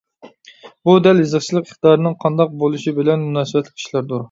[0.89, 4.19] بۇ دەل يېزىقچىلىق ئىقتىدارىنىڭ قانداق بولۇشى بىلەن مۇناسىۋەتلىك ئىشلاردۇر.